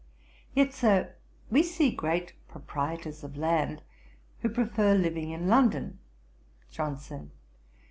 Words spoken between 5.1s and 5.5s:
in